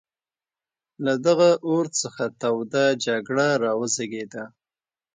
له 1.05 1.13
دغه 1.25 1.49
اور 1.69 1.85
څخه 2.01 2.23
توده 2.41 2.85
جګړه 3.05 3.47
را 3.63 3.71
وزېږېده. 3.79 4.43